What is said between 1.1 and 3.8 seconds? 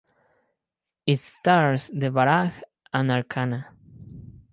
stars Devaraj and Archana.